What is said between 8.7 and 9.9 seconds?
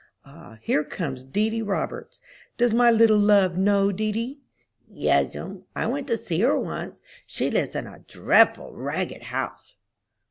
ragged house!"